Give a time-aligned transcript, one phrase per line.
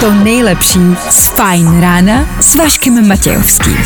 [0.00, 0.80] to nejlepší
[1.10, 3.78] z Fajn rána s Vaškem Matějovským.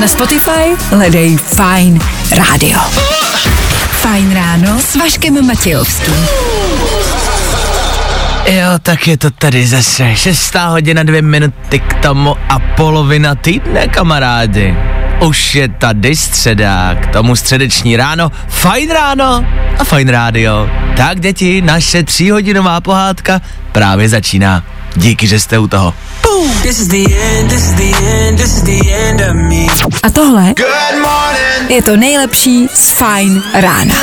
[0.00, 2.00] Na Spotify hledej Fajn
[2.30, 2.80] rádio.
[3.90, 6.26] Fajn ráno s Vaškem Matějovským.
[8.46, 10.16] Jo, tak je to tady zase.
[10.16, 14.97] Šestá hodina, dvě minuty k tomu a polovina týdne, kamarádi.
[15.20, 19.44] Už je tady středa, k tomu středeční ráno, fajn ráno
[19.78, 20.70] a fajn rádio.
[20.96, 23.40] Tak děti, naše tříhodinová pohádka
[23.72, 24.64] právě začíná.
[24.96, 25.94] Díky, že jste u toho.
[26.62, 29.66] This is the end, this is the end, this is the end of me.
[30.02, 30.54] A tohle
[31.68, 33.94] je to nejlepší z Fajn rána.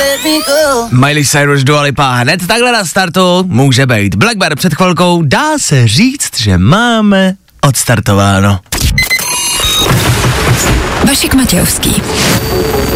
[0.90, 4.14] Miley Cyrus Dua Lipa hned takhle na startu může být.
[4.14, 8.60] Black Bear před chvilkou dá se říct, že máme odstartováno.
[11.06, 12.02] Vašek Matějovský.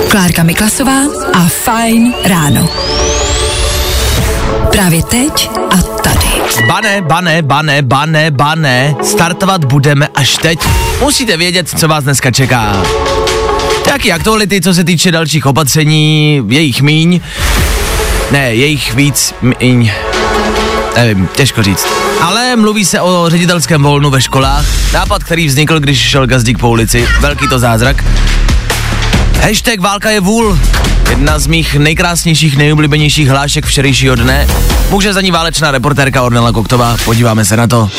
[0.09, 1.01] Klárka Miklasová
[1.33, 2.69] a Fajn ráno.
[4.73, 6.29] Právě teď a tady.
[6.67, 10.59] Bane, bane, bane, bane, bane, startovat budeme až teď.
[11.01, 12.83] Musíte vědět, co vás dneska čeká.
[13.87, 17.21] Jaký aktuality, co se týče dalších opatření, jejich míň,
[18.31, 19.91] ne, jejich víc, míň,
[20.97, 21.87] nevím, těžko říct.
[22.21, 26.69] Ale mluví se o ředitelském volnu ve školách, nápad, který vznikl, když šel gazdík po
[26.69, 28.05] ulici, velký to zázrak.
[29.43, 30.59] Hashtag válka je vůl.
[31.11, 34.49] Jedna z mých nejkrásnějších, nejoblíbenějších hlášek včerejšího dne.
[34.91, 36.97] Může za ní válečná reportérka Ornella Koktová.
[37.05, 37.91] Podíváme se na to.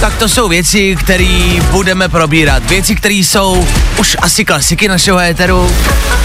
[0.00, 2.64] Tak to jsou věci, které budeme probírat.
[2.64, 5.72] Věci, které jsou už asi klasiky našeho éteru.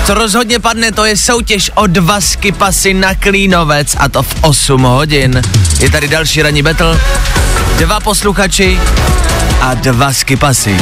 [0.05, 4.81] Co rozhodně padne, to je soutěž o dva skipasy na Klínovec a to v 8
[4.81, 5.41] hodin.
[5.79, 6.99] Je tady další ranní battle.
[7.77, 8.79] Dva posluchači
[9.61, 10.77] a dva skipasy.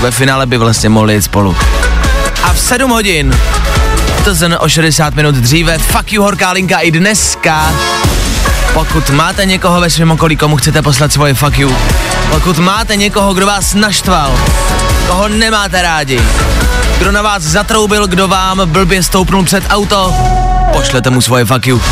[0.00, 1.56] Ve finále by vlastně mohli jít spolu.
[2.42, 3.38] A v 7 hodin,
[4.24, 7.74] to zen o 60 minut dříve, fuck you horká linka i dneska.
[8.72, 11.76] Pokud máte někoho ve svém okolí, komu chcete poslat svoje fuck you,
[12.30, 14.40] pokud máte někoho, kdo vás naštval,
[15.06, 16.22] koho nemáte rádi,
[16.98, 20.14] kdo na vás zatroubil, kdo vám blbě stoupnul před auto,
[20.72, 21.82] pošlete mu svoje fuck you.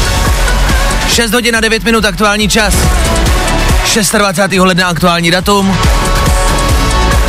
[1.08, 2.74] 6 hodin a 9 minut aktuální čas.
[4.18, 4.60] 26.
[4.60, 5.76] ledna aktuální datum.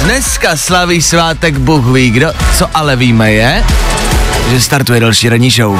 [0.04, 3.64] Dneska slaví svátek Bůh ví kdo, co ale víme je,
[4.50, 5.80] že startuje další ranní show.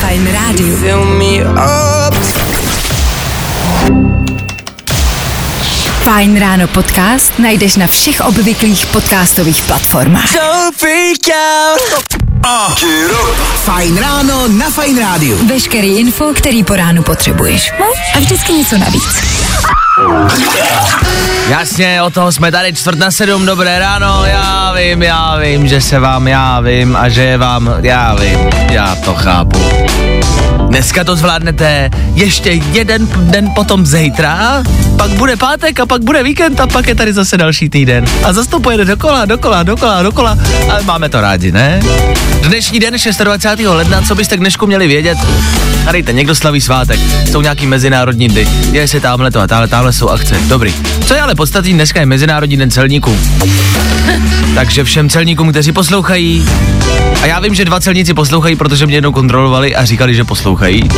[0.00, 0.76] Fajn rádiu.
[0.76, 2.14] Fill me up.
[6.04, 10.32] Fajn ráno podcast najdeš na všech obvyklých podcastových platformách.
[10.32, 12.18] Don't freak out.
[13.64, 15.38] Fajn ráno na Fajn rádiu.
[15.46, 17.72] Veškerý info, který po ránu potřebuješ.
[17.80, 19.27] No a vždycky něco navíc.
[21.48, 25.80] Jasně, o toho jsme tady čtvrt na sedm, dobré ráno, já vím, já vím, že
[25.80, 28.38] se vám, já vím a že je vám, já vím,
[28.70, 29.60] já to chápu.
[30.68, 34.62] Dneska to zvládnete ještě jeden den potom zítra,
[34.98, 38.04] pak bude pátek a pak bude víkend a pak je tady zase další týden.
[38.24, 40.38] A zase to pojede dokola, dokola, dokola, dokola,
[40.70, 41.80] ale máme to rádi, ne?
[42.42, 42.94] Dnešní den
[43.24, 43.68] 26.
[43.68, 45.18] ledna, co byste k dnešku měli vědět?
[45.84, 47.00] Hádejte, někdo slaví svátek,
[47.30, 50.74] jsou nějaký mezinárodní dny, děje se tamhle to a tamhle, tamhle jsou akce, dobrý.
[51.06, 53.18] Co je ale podstatný, dneska je Mezinárodní den celníků.
[54.54, 56.48] Takže všem celníkům, kteří poslouchají,
[57.22, 60.88] a já vím, že dva celníci poslouchají, protože mě jednou kontrolovali a říkali, že poslouchají.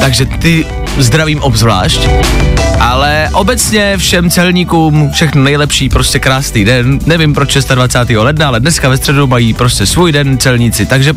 [0.00, 0.66] Takže ty
[0.98, 2.08] zdravím obzvlášť.
[2.80, 6.98] Ale obecně všem celníkům všechno nejlepší, prostě krásný den.
[7.06, 8.18] Nevím proč 26.
[8.18, 10.86] ledna, ale dneska ve středu mají prostě svůj den celníci.
[10.86, 11.14] Takže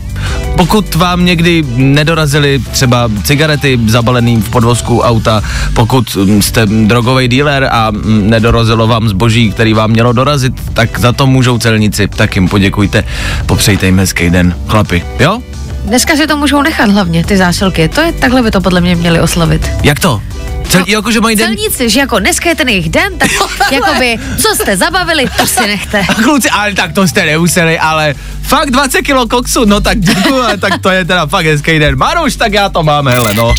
[0.55, 5.41] pokud vám někdy nedorazili třeba cigarety zabalený v podvozku auta,
[5.73, 11.27] pokud jste drogový dealer a nedorazilo vám zboží, který vám mělo dorazit, tak za to
[11.27, 12.07] můžou celníci.
[12.07, 13.03] Tak jim poděkujte,
[13.45, 14.55] popřejte jim hezký den.
[14.67, 15.41] Chlapi, jo?
[15.87, 17.87] Dneska si to můžou nechat hlavně, ty zásilky.
[17.89, 19.71] To je, takhle by to podle mě měli oslavit.
[19.83, 20.21] Jak to?
[20.69, 21.45] Cel, No, jakože mají den...
[21.47, 23.29] Celníci, že jako dneska je ten jejich den, tak
[23.71, 25.99] jakoby, co jste zabavili, to si nechte.
[26.09, 30.41] A kluci, ale tak to jste nemuseli, ale fakt 20 kilo koksu, no tak děkuju,
[30.41, 31.97] ale tak to je teda fakt hezký den.
[31.97, 33.53] Maruš, tak já to mám, hele no.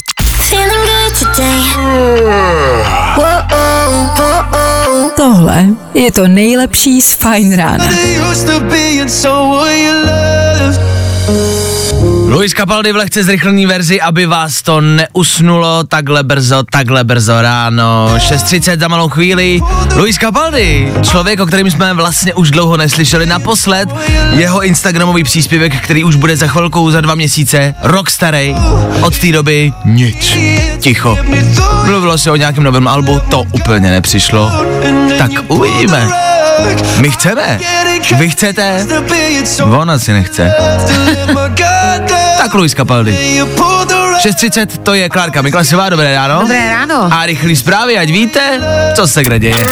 [5.17, 7.85] Tohle je to nejlepší z Fajn rána.
[12.29, 18.11] Luis Capaldi v lehce zrychlený verzi, aby vás to neusnulo takhle brzo, takhle brzo ráno.
[18.17, 19.61] 6.30 za malou chvíli.
[19.97, 23.89] Luis Capaldi, člověk, o kterým jsme vlastně už dlouho neslyšeli naposled.
[24.31, 28.57] Jeho Instagramový příspěvek, který už bude za chvilku, za dva měsíce, rok starý.
[29.03, 30.37] Od té doby nic.
[30.81, 31.19] Ticho.
[31.85, 34.53] Mluvilo se o nějakém novém albu, to úplně nepřišlo.
[35.19, 36.09] Tak uvidíme.
[37.01, 37.59] My chceme.
[38.19, 38.87] Vy chcete?
[39.65, 40.53] On asi nechce.
[42.49, 43.13] Tak Luis Capaldi.
[43.13, 46.41] 6.30, to je Klárka Miklasová, dobré ráno.
[46.41, 47.09] Dobré ráno.
[47.13, 48.61] A rychlý zprávy, ať víte,
[48.97, 49.67] co se kde děje.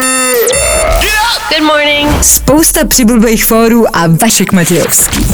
[1.49, 2.25] Good morning.
[2.25, 5.27] Spousta přibulbých fórů a Vašek Matějovský.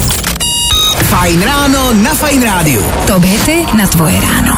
[1.03, 2.87] Fajn ráno na Fajn rádiu.
[3.07, 4.57] Top hity na tvoje ráno.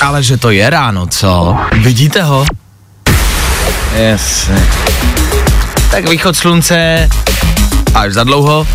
[0.00, 1.56] Ale že to je ráno, co?
[1.72, 2.46] Vidíte ho?
[3.92, 4.68] Jasně.
[5.90, 7.08] Tak východ slunce
[7.94, 8.66] až za dlouho.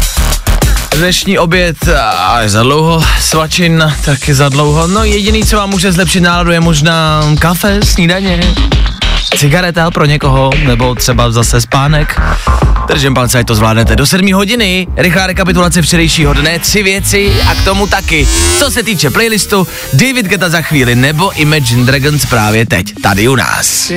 [0.97, 1.77] Dnešní oběd
[2.27, 4.87] až za dlouho, svačin taky za dlouho.
[4.87, 8.41] No jediný, co vám může zlepšit náladu, je možná kafe, snídaně,
[9.37, 12.21] cigareta pro někoho, nebo třeba zase spánek.
[12.87, 14.87] Držím palce, ať to zvládnete do 7 hodiny.
[14.97, 18.27] Rychlá rekapitulace včerejšího dne, tři věci a k tomu taky.
[18.59, 23.35] Co se týče playlistu, David Geta za chvíli nebo Imagine Dragons právě teď, tady u
[23.35, 23.91] nás.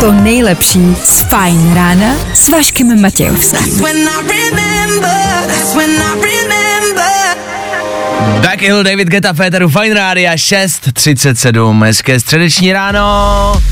[0.00, 3.82] To nejlepší z Fajn rána s Vaškem Matějovským.
[3.82, 5.10] When I remember,
[5.46, 7.36] that's when I remember.
[8.42, 13.62] Back Hill, David Geta, Féteru Fine Rádia 6.37, hezké středeční ráno.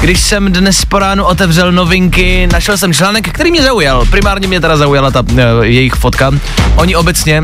[0.00, 4.06] Když jsem dnes po ránu otevřel novinky, našel jsem článek, který mě zaujal.
[4.06, 6.32] Primárně mě teda zaujala ta e, jejich fotka.
[6.76, 7.42] Oni obecně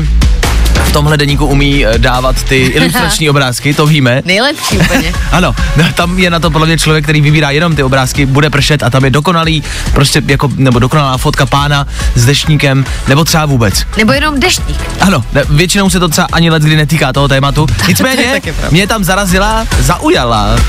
[0.83, 4.21] v tomhle deníku umí eh, dávat ty ilustrační obrázky, to víme.
[4.25, 5.13] Nejlepší úplně.
[5.31, 5.55] Ano,
[5.95, 8.89] tam je na to podle mě člověk, který vybírá jenom ty obrázky, bude pršet a
[8.89, 13.85] tam je dokonalý, prostě jako, nebo dokonalá fotka pána s deštníkem, nebo třeba vůbec.
[13.97, 14.77] Nebo jenom deštník.
[15.01, 17.67] Ano, ne, většinou se to třeba ani let kdy netýká toho tématu.
[17.87, 18.41] Nicméně
[18.71, 20.59] mě tam zarazila, zaujala,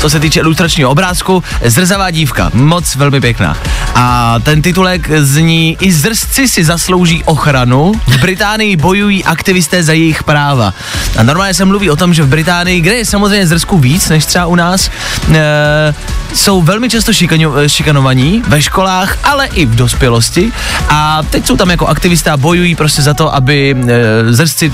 [0.00, 3.56] co se týče ilustračního obrázku, zrzavá dívka, moc velmi pěkná.
[3.94, 10.22] A ten titulek zní I zrzci si zaslouží ochranu, v Británii bojují aktivisté za jejich
[10.22, 10.74] práva.
[11.16, 14.24] A normálně se mluví o tom, že v Británii, kde je samozřejmě zrzků víc než
[14.24, 14.90] třeba u nás,
[15.34, 15.94] e,
[16.34, 20.52] jsou velmi často šikano, šikanovaní ve školách, ale i v dospělosti.
[20.88, 24.72] A teď jsou tam jako aktivisté a bojují prostě za to, aby e, zrzci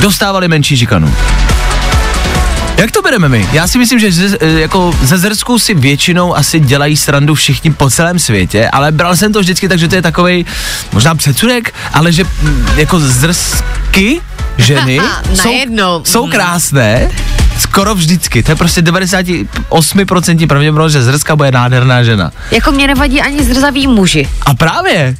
[0.00, 1.14] dostávali menší šikanu.
[2.78, 3.48] Jak to bereme my?
[3.52, 7.70] Já si myslím, že ze, e, jako ze zrsku si většinou asi dělají srandu všichni
[7.72, 10.46] po celém světě, ale bral jsem to vždycky tak, že to je takový
[10.92, 12.24] možná předsudek, ale že
[12.76, 14.20] jako zrsky
[14.58, 15.00] ženy
[15.34, 15.52] jsou,
[16.04, 16.32] jsou Mhm.
[16.32, 17.10] krásné,
[17.60, 18.42] skoro vždycky.
[18.42, 22.30] To je prostě 98% pravděpodobnost, že zrska bude nádherná žena.
[22.50, 24.28] Jako mě nevadí ani zrzaví muži.
[24.46, 25.16] A právě.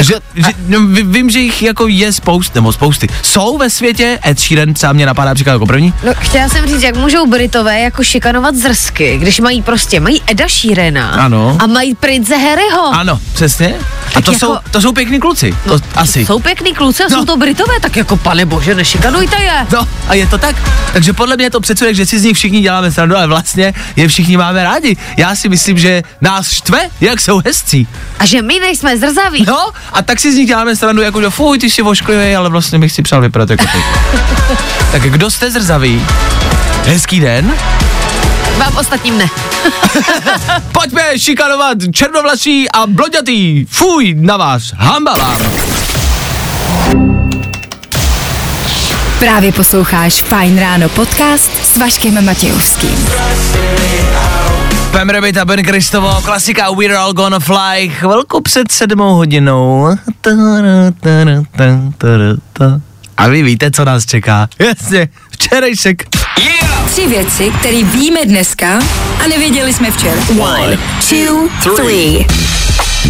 [0.00, 3.08] Že, že, no, ví- vím, že jich jako je spousty, nebo spousty.
[3.22, 5.94] Jsou ve světě, Ed Sheeran třeba mě napadá příklad jako první.
[6.06, 10.48] No, chtěla jsem říct, jak můžou Britové jako šikanovat zrsky, když mají prostě, mají Eda
[10.48, 11.56] Sheerana Ano.
[11.60, 12.86] a mají prince Harryho.
[12.94, 13.74] Ano, přesně.
[14.08, 16.26] A Tak to, jako- jsou, to jsou pěkný kluci, to asi.
[16.26, 17.18] Jsou pěkný kluci a No.
[17.18, 19.66] jsou to Britové, tak jako pane bože, nešikanujte je.
[19.72, 20.56] No, a je to tak.
[20.92, 23.74] Takže podle mě je to předsudek, že si z nich všichni děláme srandu, ale vlastně
[23.96, 24.96] je všichni máme rádi.
[25.16, 27.88] Já si myslím, že nás štve, jak jsou hezcí.
[28.18, 29.44] A že my nejsme zrzaví.
[29.48, 32.48] No, a tak si z nich děláme srandu, jako že fuj, ty jsi vošklivý, ale
[32.48, 33.78] vlastně bych si přál vypadat jako ty.
[34.92, 36.06] tak kdo jste zrzavý?
[36.86, 37.54] Hezký den.
[38.56, 39.30] Vám ostatním ne.
[40.72, 43.64] Pojďme šikanovat černovlasí a bloďatý.
[43.68, 45.38] Fuj, na vás, hamba vám.
[49.18, 53.08] Právě posloucháš Fajn ráno podcast s Vaškem Matějovským.
[54.92, 59.88] Pam Rabbit a Ben Kristovo, klasika We're All Gonna Fly, chvilku před sedmou hodinou.
[63.16, 64.48] A vy víte, co nás čeká.
[64.58, 66.04] Jasně, včerejšek.
[66.86, 68.78] Tři věci, které víme dneska
[69.24, 70.20] a nevěděli jsme včera.
[70.40, 70.78] One,
[71.08, 72.26] two, three.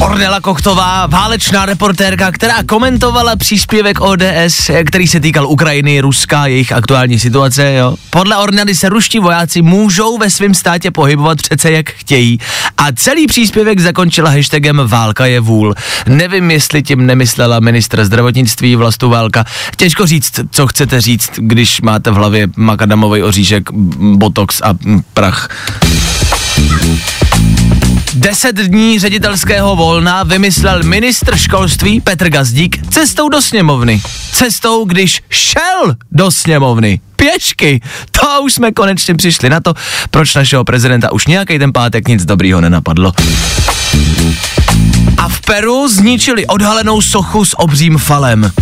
[0.01, 7.19] Ornela Kochtová, válečná reportérka, která komentovala příspěvek ODS, který se týkal Ukrajiny, Ruska, jejich aktuální
[7.19, 7.73] situace.
[7.73, 7.97] Jo.
[8.11, 12.39] Podle Ornely se ruští vojáci můžou ve svém státě pohybovat přece jak chtějí.
[12.77, 15.75] A celý příspěvek zakončila hashtagem Válka je vůl.
[16.09, 19.45] Nevím, jestli tím nemyslela ministra zdravotnictví Vlastu Válka.
[19.77, 24.75] Těžko říct, co chcete říct, když máte v hlavě makadamový oříšek, botox a
[25.15, 25.49] prach.
[28.15, 34.03] Deset dní ředitelského volna vymyslel ministr školství Petr Gazdík cestou do sněmovny.
[34.33, 37.01] Cestou, když šel do sněmovny.
[37.17, 37.81] Pěšky.
[38.11, 39.75] To už jsme konečně přišli na to,
[40.11, 43.13] proč našeho prezidenta už nějaký ten pátek nic dobrýho nenapadlo.
[45.19, 48.53] A v Peru zničili odhalenou sochu s obřím falem.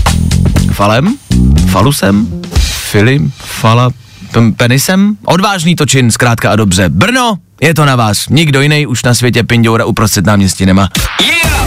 [0.73, 1.15] Falem?
[1.71, 2.43] Falusem?
[2.91, 3.33] Filim?
[3.38, 3.91] Fala?
[4.57, 5.17] Penisem?
[5.25, 6.88] Odvážný to čin, zkrátka a dobře.
[6.88, 8.29] Brno, je to na vás.
[8.29, 10.89] Nikdo jiný už na světě pindoura uprostřed náměstí nemá.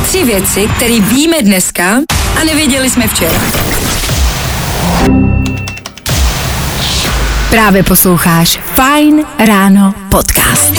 [0.04, 1.98] Tři věci, které víme dneska
[2.42, 3.34] a nevěděli jsme včera.
[7.50, 10.74] Právě posloucháš Fine Ráno podcast.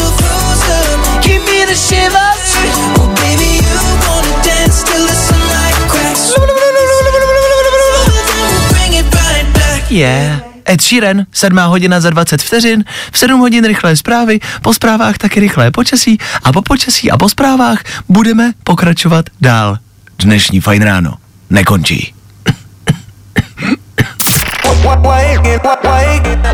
[9.90, 9.99] Je.
[9.99, 10.50] Yeah.
[10.69, 15.40] Ed Sheeran, 7 hodina za 20 vteřin, v 7 hodin rychlé zprávy, po zprávách taky
[15.40, 19.79] rychlé počasí a po počasí a po zprávách budeme pokračovat dál.
[20.19, 21.14] Dnešní fajn ráno
[21.50, 22.14] nekončí.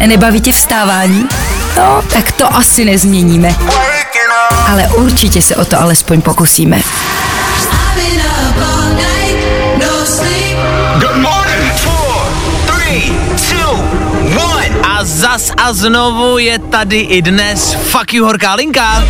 [0.07, 1.29] Nebaví tě vstávání?
[1.77, 3.55] No, tak to asi nezměníme.
[4.67, 6.81] Ale určitě se o to alespoň pokusíme.
[11.01, 11.36] Good morning.
[15.07, 19.05] Zas a znovu je tady i dnes Fuck you horká linka.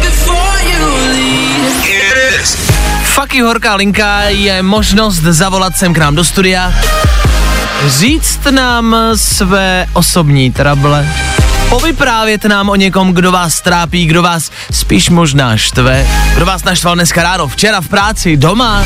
[3.03, 6.73] Fuck you horká linka je možnost zavolat sem k nám do studia,
[7.87, 11.09] říct nám své osobní trable,
[11.69, 16.95] povyprávět nám o někom, kdo vás trápí, kdo vás spíš možná štve, kdo vás naštval
[16.95, 18.85] dneska ráno, včera v práci, doma.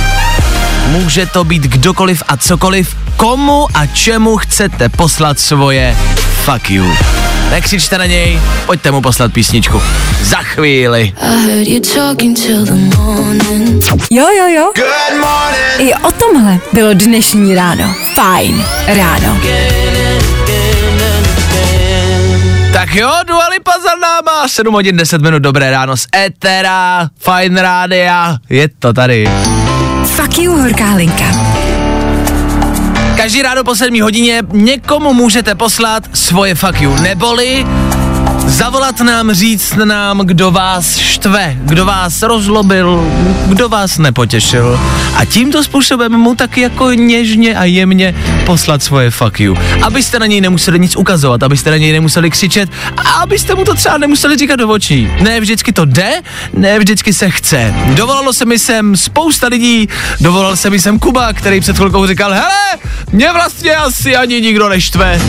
[0.87, 5.97] Může to být kdokoliv a cokoliv, komu a čemu chcete poslat svoje
[6.40, 6.85] fuck you.
[7.50, 9.82] Nekřičte na něj, pojďte mu poslat písničku.
[10.23, 11.12] Za chvíli.
[14.11, 14.73] Jo, jo, jo.
[14.76, 15.78] Good morning.
[15.78, 17.94] I o tomhle bylo dnešní ráno.
[18.14, 19.40] Fajn ráno.
[22.73, 27.62] Tak jo, Dua Lipa za náma, 7 hodin 10 minut, dobré ráno z Etera, Fine
[27.62, 29.28] Rádia, je to tady.
[30.04, 31.50] Fuck you, horká linka.
[33.21, 37.67] Každý ráno po 7 hodině někomu můžete poslat svoje fuck you, neboli
[38.47, 43.12] zavolat nám, říct nám, kdo vás štve, kdo vás rozlobil,
[43.47, 44.80] kdo vás nepotěšil.
[45.16, 48.14] A tímto způsobem mu taky jako něžně a jemně
[48.47, 49.56] poslat svoje fuck you.
[49.82, 53.75] Abyste na něj nemuseli nic ukazovat, abyste na něj nemuseli křičet a abyste mu to
[53.75, 55.11] třeba nemuseli říkat do očí.
[55.20, 56.11] Ne vždycky to jde,
[56.52, 57.75] ne vždycky se chce.
[57.94, 59.88] Dovolalo se mi sem spousta lidí,
[60.20, 62.78] dovolal se mi sem Kuba, který před chvilkou říkal, hele,
[63.12, 65.20] mě vlastně asi ani nikdo neštve.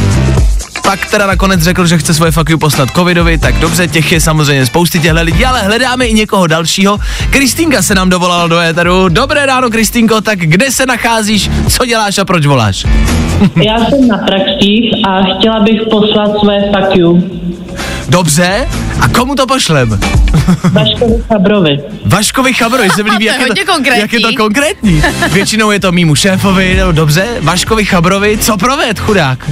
[0.83, 4.21] Pak teda nakonec řekl, že chce svoje fuck you poslat covidovi, tak dobře, těch je
[4.21, 6.99] samozřejmě spousty těchto lidí, ale hledáme i někoho dalšího.
[7.29, 9.09] Kristýnka se nám dovolala do éteru.
[9.09, 12.85] Dobré ráno, Kristýnko, tak kde se nacházíš, co děláš a proč voláš?
[13.63, 17.23] Já jsem na praxích a chtěla bych poslat své fuck you
[18.09, 18.67] Dobře,
[19.01, 19.89] a komu to pošlem?
[20.71, 21.79] Vaškovi Chabrovi.
[22.05, 24.01] Vaškovi Chabrovi, se mi líbí, jak, je to, konkrétní.
[24.01, 25.01] jak je to konkrétní.
[25.31, 29.49] Většinou je to mýmu šéfovi, no dobře, Vaškovi Chabrovi, co proved, chudák?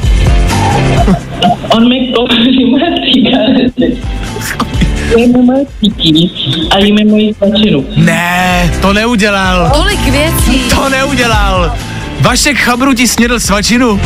[1.70, 2.14] On mi
[5.46, 5.66] moje
[6.70, 7.86] a jí mi moji svačinu.
[7.96, 9.72] Ne, to neudělal.
[9.74, 10.70] Tolik věcí.
[10.70, 11.76] To neudělal.
[12.22, 14.02] Vašek Chabru ti snědl svačinu.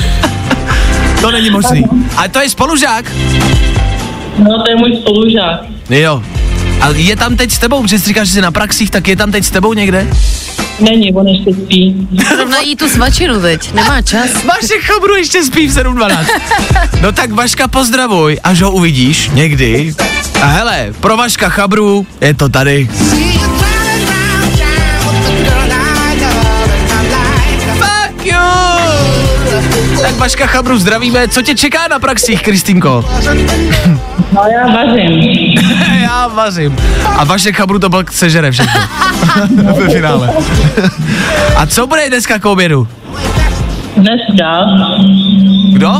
[1.20, 1.84] to není možný.
[2.16, 3.12] Ale to je spolužák.
[4.38, 5.60] No, to je můj spolužák.
[5.90, 6.22] Jo.
[6.80, 9.16] A je tam teď s tebou, protože jsi říkáš, že jsi na praxích, tak je
[9.16, 10.06] tam teď s tebou někde?
[10.80, 12.08] Není, on ještě spí.
[12.34, 14.44] Zrovna jí tu svačinu teď, nemá čas.
[14.44, 16.26] Vašek Chabru ještě spí v 7.12.
[17.02, 19.94] No tak Vaška pozdravuj, až ho uvidíš někdy.
[20.42, 22.88] A hele, pro Vaška Chabru je to tady.
[30.16, 31.28] Vaška Chabru zdravíme.
[31.28, 33.04] Co tě čeká na praxích, Kristýnko?
[34.32, 35.20] No, já vařím.
[36.02, 36.76] Já vařím.
[37.16, 38.80] A Vašek Chabru to pak sežere všechno.
[39.72, 40.30] Ve finále.
[41.56, 42.88] A co bude dneska k obědu?
[43.96, 44.64] Dneska
[45.72, 45.92] Kdo?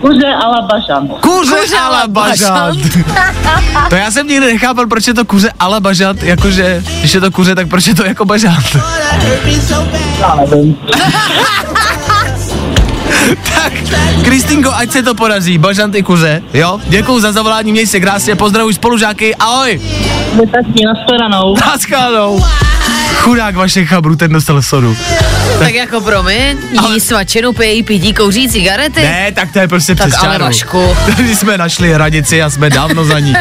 [0.00, 1.10] kuře a la bažant.
[1.20, 2.78] Kuře, kuře ala bažant.
[3.88, 7.30] to já jsem nikdy nechápal, proč je to kuře ala bažant, jakože, když je to
[7.30, 8.76] kuře, tak proč je to jako bažant.
[10.20, 10.76] Já nevím.
[13.54, 13.72] tak,
[14.24, 16.80] Kristýnko, ať se to podaří, bažant i kuře, jo?
[16.86, 19.80] Děkuju za zavolání, měj se krásně, pozdravuj spolužáky, ahoj,
[20.32, 21.56] Vy taky na shledanou.
[21.66, 22.44] naschledanou.
[23.14, 24.96] Chudák vaše chabru, ten dostal sodu.
[25.58, 29.02] Tak jako promiň, jí Ale- svačinu, pije jí pití, kouří cigarety.
[29.02, 30.44] Ne, tak to je prostě Tak přes ale čáru.
[30.44, 30.96] Vašku.
[31.16, 33.34] Tady jsme našli hranici a jsme dávno za ní.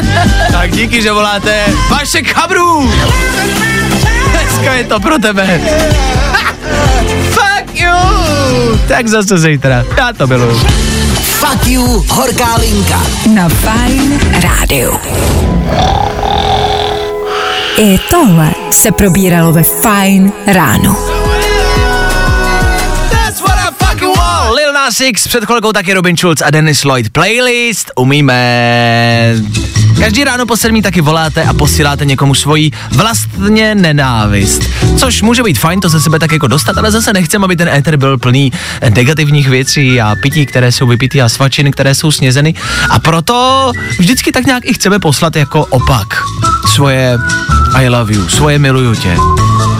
[0.51, 1.65] tak díky, že voláte.
[1.89, 2.91] Vaše chabru!
[4.31, 5.61] Dneska je to pro tebe.
[7.31, 8.30] Fuck you!
[8.87, 9.85] Tak zase zítra.
[9.97, 10.59] Já to miluju.
[11.21, 13.01] Fuck you, horká linka.
[13.33, 14.97] Na Fine Rádiu.
[17.77, 21.20] I tohle se probíralo ve Fine ráno.
[24.81, 24.91] Want.
[24.91, 27.09] Lil Nas X, před chvilkou taky Robin Schulz a Dennis Lloyd.
[27.09, 29.35] Playlist umíme.
[29.99, 34.61] Každý ráno po sedmí taky voláte a posíláte někomu svoji vlastně nenávist.
[34.97, 37.69] Což může být fajn to ze sebe tak jako dostat, ale zase nechcem, aby ten
[37.69, 38.51] éter byl plný
[38.95, 42.53] negativních věcí a pití, které jsou vypitý a svačin, které jsou snězeny.
[42.89, 46.23] A proto vždycky tak nějak i chceme poslat jako opak.
[46.73, 47.17] Svoje
[47.73, 49.17] I love you, svoje miluju tě.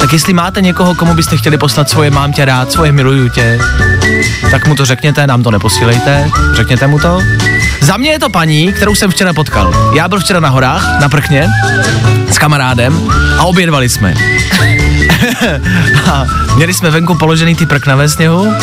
[0.01, 3.59] Tak jestli máte někoho, komu byste chtěli poslat svoje mám tě rád, svoje miluju tě,
[4.51, 7.19] tak mu to řekněte, nám to neposílejte, řekněte mu to.
[7.81, 9.91] Za mě je to paní, kterou jsem včera potkal.
[9.95, 11.49] Já byl včera na horách, na prkně,
[12.31, 14.13] s kamarádem a obědvali jsme.
[16.11, 18.53] a měli jsme venku položený ty prkna ve sněhu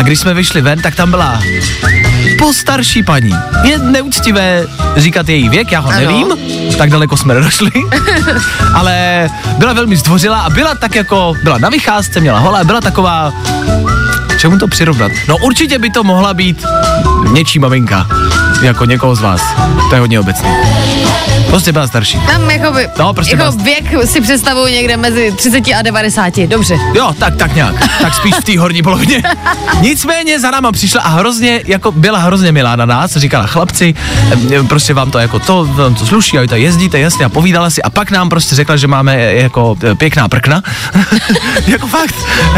[0.00, 1.40] a když jsme vyšli ven, tak tam byla
[2.38, 3.34] postarší paní.
[3.62, 4.66] Je neúctivé
[4.96, 6.00] říkat její věk, já ho Ano.
[6.00, 6.26] nevím,
[6.78, 7.70] tak daleko jsme nedošli,
[8.74, 9.28] ale
[9.58, 13.32] byla velmi zdvořilá a byla tak jako, byla na vycházce, měla holé, byla taková,
[14.38, 15.12] čemu to přirovnat?
[15.28, 16.64] No určitě by to mohla být
[17.32, 18.06] něčí maminka,
[18.62, 19.42] jako někoho z vás,
[19.88, 20.50] to je hodně obecný.
[21.46, 22.20] Prostě byla starší.
[22.26, 26.78] Tam jakoby, No, prostě jako vás- věk si představuju někde mezi 30 a 90, dobře.
[26.94, 27.74] Jo, tak, tak nějak.
[28.02, 29.22] Tak spíš v té horní polovině.
[29.80, 33.94] Nicméně za náma přišla a hrozně, jako byla hrozně milá na nás, říkala chlapci,
[34.54, 37.70] em, prostě vám to jako to, vám to sluší a tady jezdíte, jasně, a povídala
[37.70, 40.62] si a pak nám prostě řekla, že máme e, jako e, pěkná prkna.
[41.66, 42.14] jako fakt.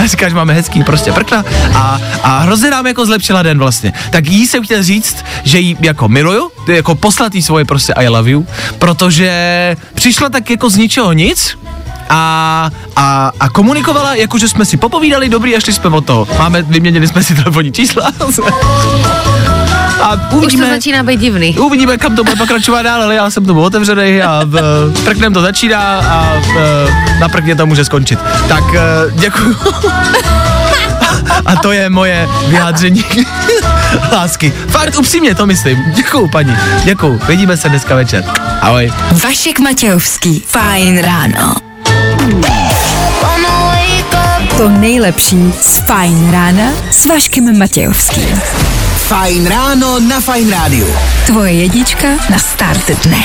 [0.07, 3.92] Říká, že máme hezký prostě prkna a, a hrozně nám jako zlepšila den vlastně.
[4.11, 8.09] Tak jí jsem chtěl říct, že jí jako miluju, jako poslat jí svoje prostě I
[8.09, 8.47] love you,
[8.78, 9.30] protože
[9.94, 11.59] přišla tak jako z ničeho nic,
[12.09, 16.28] a, a, a komunikovala, jakože jsme si popovídali, dobrý, a šli jsme od toho.
[16.38, 18.12] Máme, vyměnili jsme si telefonní čísla.
[20.02, 21.56] A Už to uvidíme, začíná být divný.
[21.59, 25.42] uvidíme, kam to bude pokračovat dál, ale já jsem tomu otevřený a v, prknem to
[25.42, 26.88] začíná a v,
[27.21, 28.18] na prkně to může skončit.
[28.49, 28.80] Tak eh,
[29.14, 29.56] děkuju.
[31.47, 33.04] A to je moje vyjádření
[34.12, 34.52] lásky.
[34.69, 35.78] Fakt upřímně to myslím.
[35.95, 36.57] Děkuju, paní.
[36.85, 37.21] Děkuju.
[37.26, 38.25] Vidíme se dneska večer.
[38.61, 38.92] Ahoj.
[39.25, 40.45] Vašek Matějovský.
[40.47, 41.54] Fajn ráno.
[44.56, 48.41] To nejlepší z Fajn rána s Vaškem Matějovským.
[49.02, 50.86] Fajn ráno na Fajn rádiu.
[51.26, 53.23] Tvoje jedička na start dne.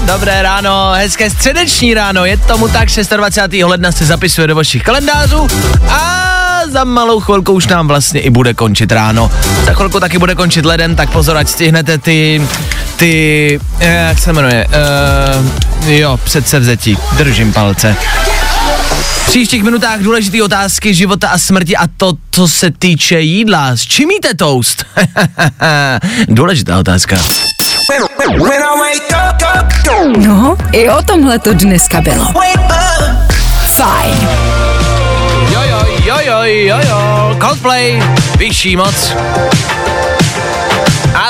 [0.00, 3.64] Dobré ráno, hezké středeční ráno, je tomu tak, 26.
[3.64, 5.48] ledna se zapisuje do vašich kalendářů
[5.88, 6.30] a
[6.70, 9.30] za malou chvilku už nám vlastně i bude končit ráno.
[9.64, 12.42] Za chvilku taky bude končit leden, tak pozor, ať stihnete ty,
[12.96, 17.96] ty, eh, jak se jmenuje, uh, jo, předsevzetí, držím palce.
[19.30, 23.76] V příštích minutách důležité otázky života a smrti a to, co se týče jídla.
[23.76, 24.86] S čím jíte toast?
[26.28, 27.16] Důležitá otázka.
[30.16, 32.32] No, i o tomhle to dneska bylo.
[33.66, 34.28] Fajn.
[35.52, 37.36] Jo, jo, jo, jo, jo, jo.
[37.40, 38.02] Coldplay,
[38.38, 39.12] vyšší moc.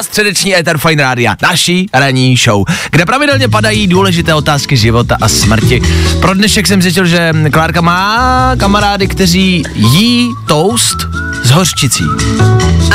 [0.03, 5.83] Středeční éter Fine Rádia, naší ranní show, kde pravidelně padají důležité otázky života a smrti.
[6.21, 10.97] Pro dnešek jsem zjistil, že Klárka má kamarády, kteří jí toast
[11.44, 12.05] s hořčicí.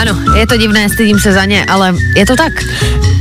[0.02, 2.54] Ano, je to divné, stydím se za ně, ale je to tak.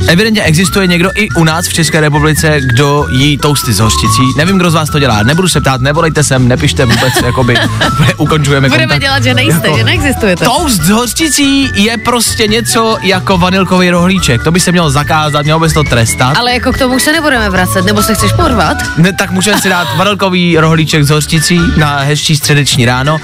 [0.06, 4.22] Evidentně existuje někdo i u nás v České republice, kdo jí toasty s hořčicí.
[4.36, 5.22] Nevím, kdo z vás to dělá.
[5.22, 7.54] Nebudu se ptát, nevolejte sem, nepište vůbec, jakoby
[8.18, 9.00] ukončujeme Budeme kontakt.
[9.02, 10.44] dělat, že nejste, Jako- že neexistujete.
[10.44, 14.44] Toast s hořčicí je prostě něco jako vanilkový rohlíček.
[14.44, 16.36] To by se mělo zakázat, mělo by se to trestat.
[16.36, 18.76] Ale jako k tomu už se nebudeme vracet, nebo se chceš porvat?
[18.96, 23.18] Ne, tak můžeme si dát vanilkový rohlíček s hořčicí na hezčí středeční ráno.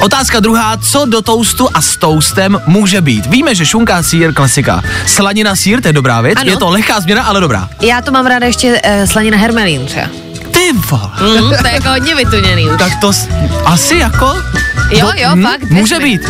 [0.00, 3.26] Otázka druhá, co do toastu a s toastem může být?
[3.26, 4.82] Víme, že šunka, sír, klasika.
[5.06, 6.38] Slanina, sír, to je dobrá věc.
[6.40, 6.50] Ano.
[6.50, 7.68] Je to lehká změna, ale dobrá.
[7.80, 10.06] Já to mám ráda ještě uh, slanina hermelín třeba.
[10.50, 11.10] Ty vole.
[11.40, 12.78] Mm, to je jako hodně vytuněný už.
[12.78, 13.28] Tak to s-
[13.64, 14.42] asi jako...
[14.90, 16.22] Jo, jo, hm, fakt, Může být.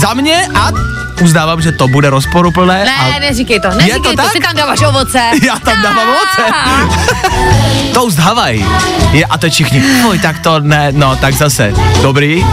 [0.00, 0.70] Za mě a
[1.22, 2.84] uznávám, že to bude rozporuplné.
[2.84, 4.32] Ne, a neříkej to, to neříkej to, tak?
[4.32, 5.20] si tam dáváš ovoce.
[5.46, 6.52] Já tam dávám ovoce.
[6.52, 6.88] Ah.
[7.94, 8.66] Toast Hawaii.
[9.12, 12.46] Je, a teď všichni, fuj, tak to ne, no, tak zase, dobrý.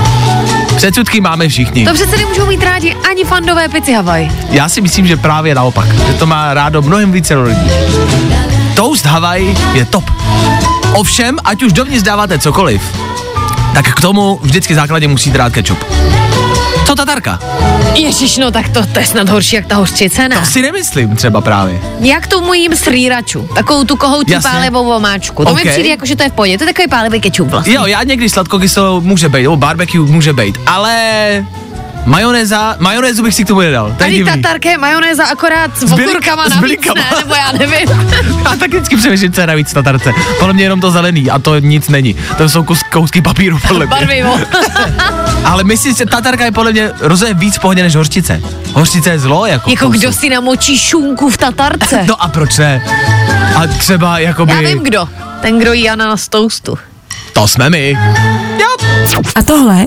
[0.78, 1.86] Předsudky máme všichni.
[1.86, 4.32] To přece nemůžou mít rádi ani fandové pici Havaj.
[4.50, 7.72] Já si myslím, že právě naopak, že to má rádo mnohem více lidí.
[8.76, 10.12] Toast Hawaii je top.
[10.94, 12.82] Ovšem, ať už dovnitř dáváte cokoliv,
[13.74, 15.86] tak k tomu vždycky základně musíte dát ketchup.
[16.86, 17.40] Co Tatarka?
[17.96, 20.36] Ježiš, no tak to, to je snad horší jak ta hořčice, ne?
[20.40, 21.80] To si nemyslím třeba právě.
[22.00, 24.50] Jak tomu jím srýraču, takovou tu kohoutí Jasně.
[24.50, 25.46] pálivou omáčku.
[25.46, 25.64] To Ok.
[25.64, 27.74] mi přijde jako, že to je v pohodě, to je takový pálivý kečup vlastně.
[27.74, 31.46] Jo, já někdy sladkokyselou může být, nebo barbecue může být, ale
[32.06, 33.88] majonéza, majonézu bych si k tomu nedal.
[33.90, 37.04] To Tady tatarka je majonéza akorát s byli- okurkama s navíc, ne?
[37.20, 37.90] Nebo já nevím.
[38.46, 40.12] Já tak vždycky přemýšlím, co je navíc tatarce.
[40.40, 42.16] Podle mě jenom to zelený a to nic není.
[42.38, 43.96] To jsou kus, kousky papíru, podle mě.
[43.96, 44.40] Barvivo.
[45.46, 48.42] Ale myslím si, že tatarka je podle mě rozhodně víc pohodě než hořčice.
[48.74, 49.70] Hořčice je zlo, jako.
[49.70, 52.00] jako kdo si namočí šunku v tatarce.
[52.08, 52.84] No a proč ne?
[53.56, 54.52] A třeba jakoby...
[54.52, 55.10] Já vím kdo.
[55.42, 56.78] Ten, kdo jí Jana na toastu.
[57.36, 57.98] To jsme my.
[58.60, 58.68] Jo.
[59.36, 59.86] A tohle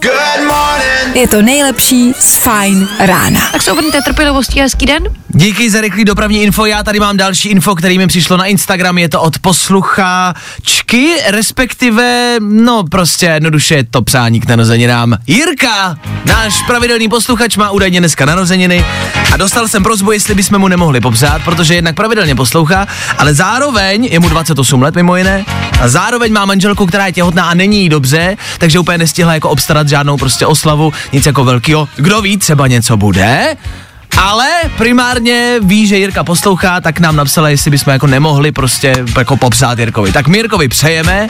[1.15, 3.41] je to nejlepší z Fine rána.
[3.53, 5.03] Tak se obrňte trpělivosti a hezký den.
[5.29, 6.67] Díky za rychlý dopravní info.
[6.67, 8.99] Já tady mám další info, který mi přišlo na Instagram.
[8.99, 15.17] Je to od posluchačky, respektive, no prostě jednoduše je to přání k narozeninám.
[15.27, 18.85] Jirka, náš pravidelný posluchač, má údajně dneska narozeniny
[19.33, 22.87] a dostal jsem prozbu, jestli bychom mu nemohli popřát, protože jednak pravidelně poslouchá,
[23.19, 25.45] ale zároveň, je mu 28 let mimo jiné,
[25.81, 29.51] a zároveň má manželku, která je těhotná a není jí dobře, takže úplně nestihla jako
[29.51, 31.89] obstarat žádnou prostě oslavu, nic jako velkýho.
[31.97, 33.57] Kdo ví, třeba něco bude?
[34.23, 39.37] Ale primárně ví, že Jirka poslouchá, tak nám napsala, jestli bychom jako nemohli prostě jako
[39.37, 40.13] popsat Jirkovi.
[40.13, 41.29] Tak my Jirkovi přejeme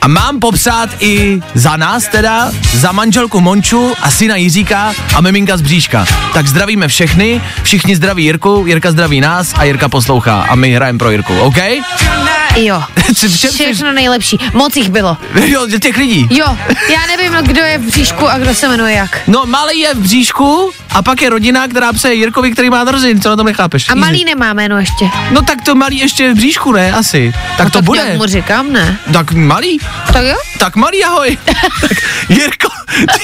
[0.00, 5.56] a mám popsat i za nás teda, za manželku Monču a syna Jiříka a miminka
[5.56, 6.06] z bříška.
[6.34, 10.98] Tak zdravíme všechny, všichni zdraví Jirku, Jirka zdraví nás a Jirka poslouchá a my hrajeme
[10.98, 11.58] pro Jirku, OK?
[12.56, 12.82] Jo.
[13.16, 14.38] Co- v čem jsi- Všechno nejlepší.
[14.52, 15.16] Moc jich bylo.
[15.44, 16.26] Jo, těch lidí.
[16.30, 16.46] Jo,
[16.88, 19.20] já nevím, kdo je v bříšku a kdo se jmenuje jak.
[19.26, 23.20] No, malý je v bříšku a pak je rodina, která přeje Jirkovi, který má narozeniny,
[23.20, 23.88] co na tom nechápeš?
[23.88, 24.00] A Easy.
[24.00, 25.04] malý nemá jméno ještě.
[25.30, 26.92] No tak to malý ještě je v bříšku, ne?
[26.92, 27.32] Asi.
[27.56, 28.02] Tak no, to tak bude.
[28.02, 28.98] nějak mu říkám, ne?
[29.12, 29.78] Tak malý?
[30.12, 30.36] Tak jo?
[30.58, 31.38] Tak malý ahoj.
[31.80, 32.68] tak Jirko,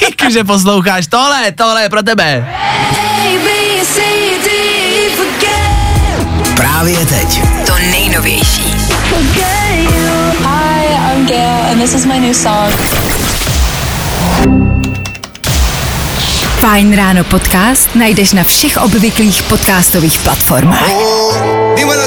[0.01, 1.07] díky, že posloucháš.
[1.07, 2.49] Tohle, tohle je pro tebe.
[6.57, 7.41] Právě teď.
[7.67, 8.78] To nejnovější.
[16.59, 20.91] Fine ráno podcast najdeš na všech obvyklých podcastových platformách.
[21.79, 22.07] Dímelo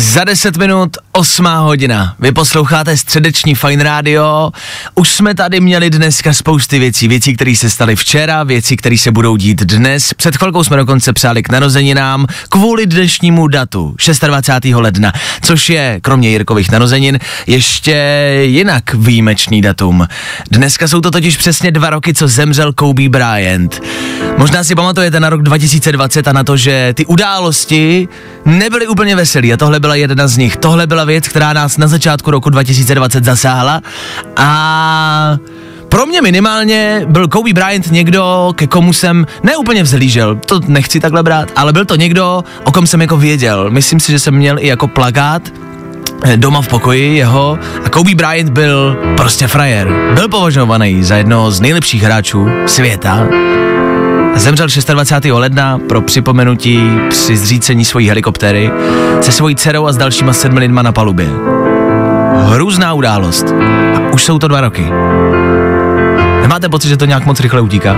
[0.00, 2.14] Za 10 minut 8 hodina.
[2.18, 4.50] Vy posloucháte středeční Fine Radio.
[4.94, 7.08] Už jsme tady měli dneska spousty věcí.
[7.08, 10.14] Věcí, které se staly včera, věcí, které se budou dít dnes.
[10.14, 13.94] Před chvilkou jsme dokonce přáli k narozeninám kvůli dnešnímu datu,
[14.26, 14.74] 26.
[14.74, 17.94] ledna, což je, kromě Jirkových narozenin, ještě
[18.42, 20.08] jinak výjimečný datum.
[20.50, 23.80] Dneska jsou to totiž přesně dva roky, co zemřel Kobe Bryant.
[24.40, 28.08] Možná si pamatujete na rok 2020 a na to, že ty události
[28.44, 30.56] nebyly úplně veselý a tohle byla jedna z nich.
[30.56, 33.82] Tohle byla věc, která nás na začátku roku 2020 zasáhla
[34.36, 35.36] a
[35.88, 41.22] pro mě minimálně byl Kobe Bryant někdo, ke komu jsem neúplně vzhlížel, to nechci takhle
[41.22, 43.70] brát, ale byl to někdo, o kom jsem jako věděl.
[43.70, 45.42] Myslím si, že jsem měl i jako plagát
[46.24, 49.88] eh, doma v pokoji jeho a Kobe Bryant byl prostě frajer.
[50.14, 53.28] Byl považovaný za jednoho z nejlepších hráčů světa
[54.40, 55.24] Zemřel 26.
[55.32, 58.70] ledna pro připomenutí při zřícení svojí helikoptéry
[59.20, 61.28] se svojí dcerou a s dalšíma sedmi lidma na palubě.
[62.36, 63.46] Hrůzná událost.
[63.96, 64.86] A už jsou to dva roky.
[66.42, 67.96] Nemáte pocit, že to nějak moc rychle utíká?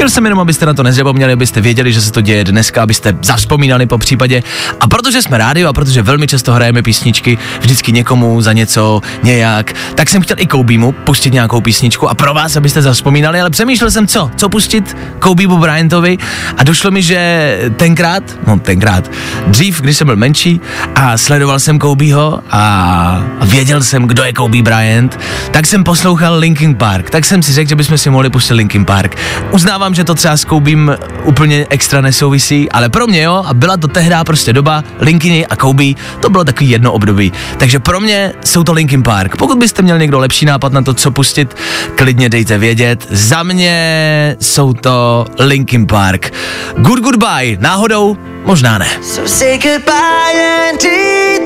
[0.00, 3.16] Chtěl jsem jenom, abyste na to nezapomněli, abyste věděli, že se to děje dneska, abyste
[3.22, 4.42] zavzpomínali po případě.
[4.80, 9.72] A protože jsme rádio a protože velmi často hrajeme písničky, vždycky někomu za něco, nějak,
[9.94, 13.90] tak jsem chtěl i Koubímu pustit nějakou písničku a pro vás, abyste zavzpomínali, ale přemýšlel
[13.90, 16.18] jsem co, co pustit Koubímu Bryantovi
[16.56, 19.10] a došlo mi, že tenkrát, no tenkrát,
[19.46, 20.60] dřív, když jsem byl menší
[20.94, 26.74] a sledoval jsem Koubího a věděl jsem, kdo je Kobe Bryant, tak jsem poslouchal Linkin
[26.74, 29.16] Park, tak jsem si řekl, že bychom si mohli pustit Linkin Park.
[29.50, 33.76] Uznávám, že to třeba s Koubím úplně extra nesouvisí, ale pro mě jo, a byla
[33.76, 35.84] to tehdy prostě doba Linkiny a Kobe,
[36.20, 37.32] to bylo takový jedno období.
[37.58, 39.36] Takže pro mě jsou to Linkin Park.
[39.36, 41.56] Pokud byste měl někdo lepší nápad na to, co pustit,
[41.94, 43.06] klidně dejte vědět.
[43.10, 46.32] Za mě jsou to Linkin Park.
[46.76, 48.88] Good Goodbye, náhodou, možná ne.
[49.02, 50.80] So say goodbye and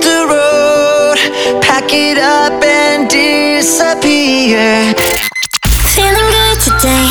[0.03, 1.19] the road.
[1.67, 4.95] Pack it up and disappear.
[6.64, 7.07] Today.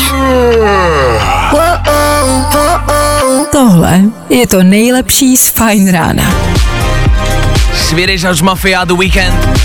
[3.52, 6.34] Tohle je to nejlepší z Fine rána.
[7.74, 9.60] Swedish House Mafia The Weekend.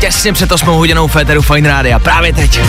[0.00, 1.98] Těsně před 8 hodinou Féteru Fine Rádia.
[1.98, 2.60] Právě teď.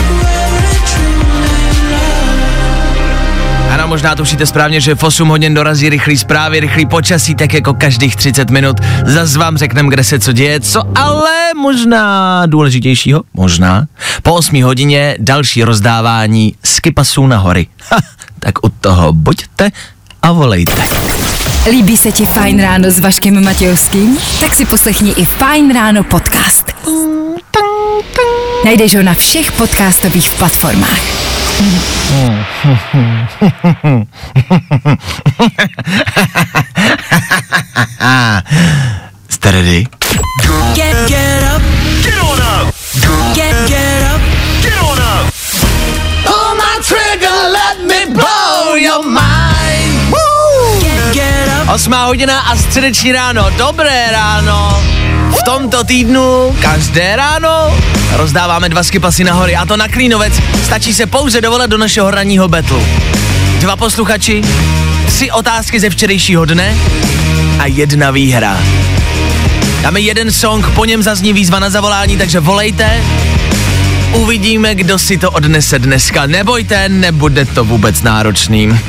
[3.70, 7.74] Ano, možná tušíte správně, že v 8 hodin dorazí rychlý zprávy, rychlý počasí, tak jako
[7.74, 8.76] každých 30 minut.
[9.06, 13.86] Zas vám řekneme, kde se co děje, co ale možná důležitějšího, možná.
[14.22, 17.66] Po 8 hodině další rozdávání skipasů na hory.
[17.90, 17.98] Ha,
[18.38, 19.70] tak u toho buďte
[20.22, 20.82] a volejte.
[21.70, 24.18] Líbí se ti Fajn ráno s Vaškem Matějovským?
[24.40, 26.72] Tak si poslechni i Fajn ráno podcast.
[28.64, 31.00] Najdeš ho na všech podcastových platformách.
[39.28, 39.84] Jste ready?
[40.74, 41.62] Get, get up,
[42.02, 42.74] Get on up.
[43.34, 44.20] get, get up.
[44.62, 45.32] Get on up.
[46.24, 50.14] Pull my trigger, let me blow your mind.
[50.80, 51.68] Get, get up.
[51.74, 53.50] Osmá hodina a středeční ráno.
[53.56, 54.82] Dobré ráno.
[55.30, 57.78] V tomto týdnu každé ráno
[58.12, 60.32] rozdáváme dva skipasy na hory a to na Klínovec.
[60.64, 62.82] Stačí se pouze dovolat do našeho ranního betlu.
[63.60, 64.42] Dva posluchači,
[65.06, 66.76] tři otázky ze včerejšího dne
[67.58, 68.58] a jedna výhra.
[69.82, 73.04] Dáme jeden song, po něm zazní výzva na zavolání, takže volejte.
[74.12, 76.26] Uvidíme, kdo si to odnese dneska.
[76.26, 78.68] Nebojte, nebude to vůbec náročný.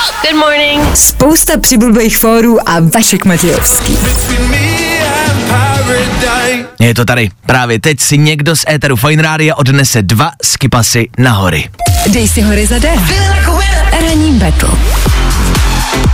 [0.00, 0.96] Good morning.
[0.96, 3.96] Spousta přibulbých fórů a Vašek Matějovský.
[6.80, 7.30] Je to tady.
[7.46, 11.64] Právě teď si někdo z éteru Fine Rádia odnese dva skipasy na hory.
[12.06, 13.06] Dej si hory za den.
[13.92, 14.68] Ranní battle.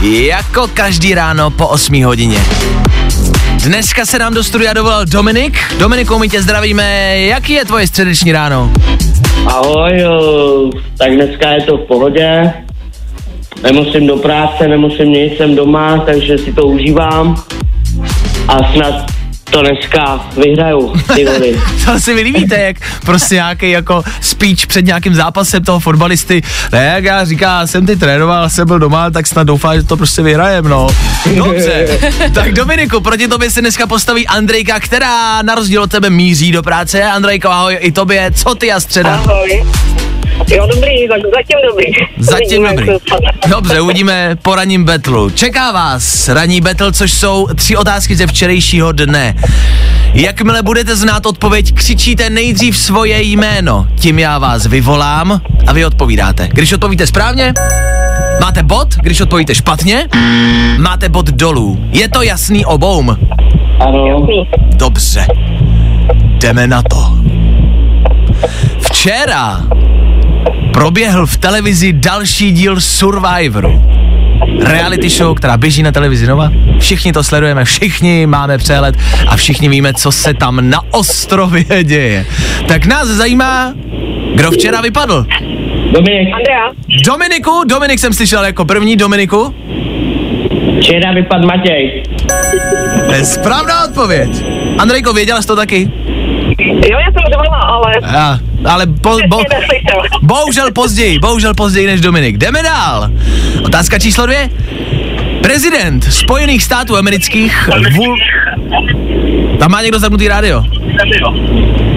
[0.01, 2.39] Jako každý ráno po 8 hodině.
[3.65, 5.59] Dneska se nám do studia dovolal Dominik.
[5.79, 7.19] Dominiku, my tě zdravíme.
[7.21, 8.73] Jaký je tvoje středeční ráno?
[9.47, 12.53] Ahoj, jo, tak dneska je to v pohodě.
[13.63, 17.45] Nemusím do práce, nemusím nic, jsem doma, takže si to užívám.
[18.49, 19.07] A snad
[19.51, 21.61] to dneska vyhraju, ty vody.
[21.85, 26.43] To si vy líbíte, jak prostě nějaký jako speech před nějakým zápasem toho fotbalisty.
[26.73, 29.97] Ne, jak já říká, jsem ty trénoval, jsem byl doma, tak snad doufám, že to
[29.97, 30.89] prostě vyhrajem, no.
[31.37, 31.89] Dobře.
[32.35, 36.63] tak Dominiku, proti tobě se dneska postaví Andrejka, která na rozdíl od tebe míří do
[36.63, 37.03] práce.
[37.03, 39.15] Andrejko, ahoj, i tobě, co ty a středa?
[39.15, 39.67] Ahoj.
[40.49, 41.87] Jo, dobrý, tak zatím dobrý.
[42.19, 42.87] Zatím dobrý.
[43.49, 45.31] Dobře, uvidíme po ranním betlu.
[45.31, 49.35] Čeká vás ranní betl, což jsou tři otázky ze včerejšího dne.
[50.15, 53.87] Jakmile budete znát odpověď, křičíte nejdřív svoje jméno.
[53.95, 56.49] Tím já vás vyvolám a vy odpovídáte.
[56.53, 57.55] Když odpovíte správně,
[58.41, 60.09] máte bod, když odpovíte špatně,
[60.79, 61.79] máte bod dolů.
[61.91, 63.19] Je to jasný oboum?
[63.81, 64.27] Ano.
[64.77, 65.27] Dobře.
[66.15, 67.19] Jdeme na to.
[68.81, 69.61] Včera
[70.77, 73.83] proběhl v televizi další díl Survivoru.
[74.61, 76.51] Reality show, která běží na televizi Nova.
[76.79, 78.97] Všichni to sledujeme, všichni máme přehled
[79.29, 82.27] a všichni víme, co se tam na ostrově děje.
[82.69, 83.75] Tak nás zajímá,
[84.35, 85.27] kdo včera vypadl.
[85.93, 86.35] Dominik.
[86.35, 86.71] Andrea.
[87.05, 89.55] Dominiku, Dominik jsem slyšel jako první, Dominiku.
[90.81, 92.03] Včera vypad Matěj.
[93.07, 94.31] To je správná odpověď.
[94.79, 95.91] Andrejko, věděla jsi to taky?
[96.59, 100.03] Jo, já jsem udělala, ale Já, ale po, bo, neslyšela.
[100.23, 102.37] bohužel později, bohužel později než Dominik.
[102.37, 103.11] Jdeme dál.
[103.65, 104.51] Otázka číslo dvě.
[105.43, 108.17] Prezident Spojených států amerických vul...
[109.59, 110.65] Tam má někdo zapnutý rádio.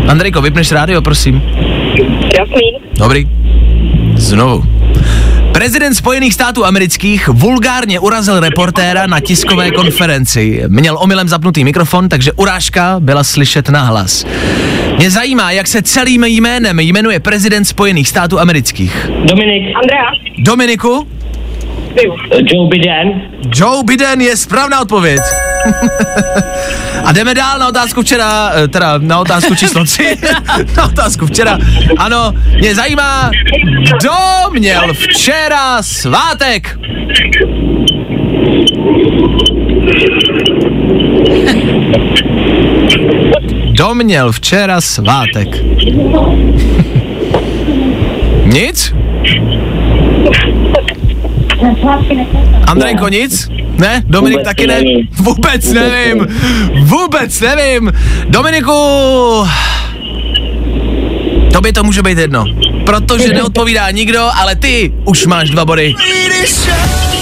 [0.08, 1.44] Andrejko, vypneš rádio, prosím.
[2.40, 2.62] Jasný.
[2.98, 3.28] Dobrý.
[4.16, 4.64] Znovu.
[5.54, 10.64] Prezident Spojených států amerických vulgárně urazil reportéra na tiskové konferenci.
[10.68, 14.26] Měl omylem zapnutý mikrofon, takže urážka byla slyšet na hlas.
[14.98, 19.10] Mě zajímá, jak se celým jménem jmenuje prezident Spojených států amerických.
[19.10, 19.76] Dominik.
[19.76, 20.06] Andrea.
[20.38, 21.08] Dominiku?
[22.46, 23.22] Joe Biden.
[23.56, 25.20] Joe Biden je správná odpověď.
[27.04, 30.18] A jdeme dál na otázku včera, eh, teda na otázku číslo 3,
[30.78, 31.58] na otázku včera.
[31.98, 33.32] Ano, mě zajímá,
[33.84, 34.14] kdo
[34.52, 36.80] měl včera svátek?
[43.72, 45.48] Kdo měl včera svátek?
[48.46, 48.94] Nic?
[52.68, 53.50] Andrejko, nic?
[53.78, 54.04] Ne?
[54.06, 54.74] Dominik Vůbec taky ne?
[54.76, 55.08] nevím.
[55.20, 56.28] Vůbec nevím.
[56.84, 57.92] Vůbec nevím.
[58.28, 58.74] Dominiku,
[61.54, 62.46] tobě to může být jedno.
[62.86, 65.96] Protože neodpovídá nikdo, ale ty už máš dva body.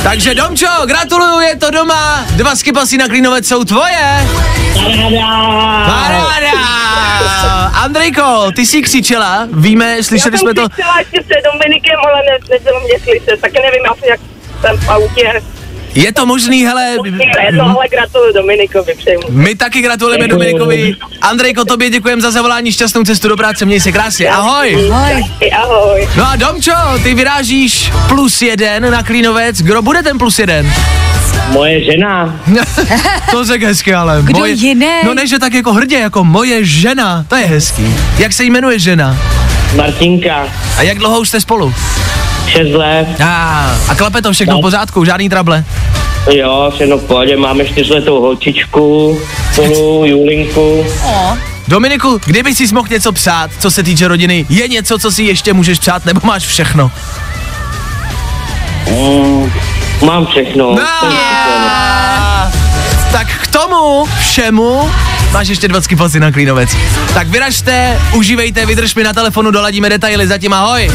[0.03, 2.25] Takže Domčo, gratuluju, je to doma.
[2.35, 4.27] Dva skipasy na Klínovec jsou tvoje.
[5.85, 6.51] Paráda!
[7.73, 10.69] Andrejko, ty jsi křičela, víme, slyšeli jsme to.
[10.69, 14.19] chtěla ještě před Dominikem, ale ne, nebylo mě slyšet, tak nevím asi, jak
[14.61, 15.41] jsem v autě.
[15.95, 19.27] Je to možný, hele, Je to ale gratuluju Dominikovi, přeju mu.
[19.37, 20.95] my taky gratulujeme Dominikovi.
[21.21, 24.89] Andrejko, tobě děkujeme za zavolání, šťastnou cestu do práce, měj se krásně, ahoj.
[24.93, 25.23] Ahoj.
[25.63, 26.07] Ahoj.
[26.17, 26.71] No a Domčo,
[27.03, 30.73] ty vyrážíš plus jeden na Klínovec, kdo bude ten plus jeden?
[31.51, 32.39] Moje žena,
[33.31, 34.19] to řek hezky, ale.
[34.23, 34.87] Kdo moje, jiný?
[35.05, 37.95] No ne, že tak jako hrdě, jako moje žena, to je hezký.
[38.17, 39.17] Jak se jmenuje žena?
[39.75, 41.73] Martinka, A jak dlouho už jste spolu?
[42.47, 45.63] 6 let, A, a klape to všechno v pořádku, žádný trable.
[46.31, 49.19] jo, všechno v pohodě, máme čtyřletou holčičku,
[49.53, 50.85] spolu Julinku.
[51.67, 55.53] Dominiku, kdyby si mohl něco přát, co se týče rodiny, je něco, co si ještě
[55.53, 56.91] můžeš přát, nebo máš všechno?
[58.91, 59.51] Mm,
[60.05, 60.75] mám všechno.
[60.75, 60.83] No.
[63.11, 64.89] Tak k tomu všemu
[65.37, 66.69] máš ještě 20 pasy na Klínovec.
[67.13, 70.91] Tak vyražte, užívejte, vydrž mi na telefonu, doladíme detaily, zatím ahoj.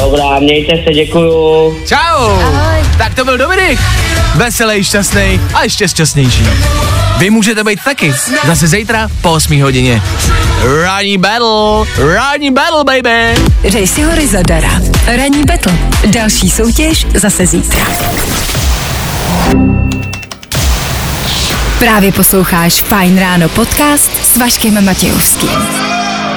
[0.00, 1.76] Dobrá, mějte se, děkuju.
[1.86, 2.24] Čau.
[2.24, 2.84] Ahoj.
[2.98, 3.80] Tak to byl Dominik.
[4.34, 6.46] Veselý, šťastný a ještě šťastnější.
[7.18, 8.14] Vy můžete být taky.
[8.46, 10.02] Zase zítra po 8 hodině.
[10.82, 13.34] Ranní battle, ranní battle, baby.
[13.68, 14.80] Řej si hory zadara.
[15.06, 15.72] Ranní battle.
[16.06, 17.86] Další soutěž zase zítra.
[21.80, 25.50] Právě posloucháš Fine Ráno podcast s Vaškem Matějovským.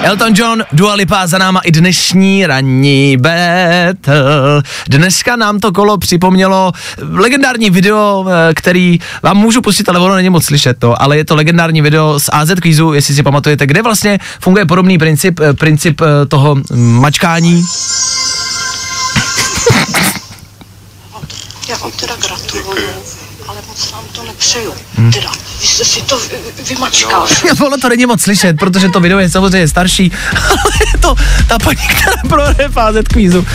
[0.01, 4.63] Elton John, Dua Lipa za náma i dnešní ranní battle.
[4.88, 10.29] Dneska nám to kolo připomnělo legendární video, eh, který vám můžu pustit, ale ono není
[10.29, 13.82] moc slyšet to, ale je to legendární video z AZ Quizu, jestli si pamatujete, kde
[13.82, 17.65] vlastně funguje podobný princip, eh, princip eh, toho mačkání.
[21.69, 22.89] Já vám teda gratuluju,
[23.47, 24.73] ale moc vám to nepřeju.
[24.97, 25.12] Hmm.
[25.12, 27.27] Teda, vy jste si to vy- vy- vymačkal.
[27.65, 30.12] ono to není moc slyšet, protože to video je samozřejmě starší,
[30.49, 31.15] ale je to
[31.47, 33.45] ta paní, která prohraje AZ Quizu.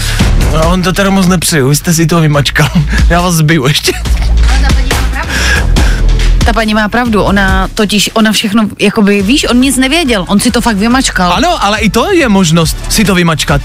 [0.53, 2.68] No, on to teda moc nepřeju, vy jste si to vymačkal.
[3.09, 3.92] Já vás zbiju ještě.
[6.48, 10.50] Ta paní má pravdu, ona totiž, ona všechno, jakoby, víš, on nic nevěděl, on si
[10.50, 11.32] to fakt vymačkal.
[11.32, 13.61] Ano, ale i to je možnost si to vymačkat.